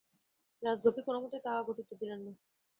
[0.63, 2.33] রাজলক্ষ্মী কোনোমতেই তাহা ঘটিতে দিলেন না।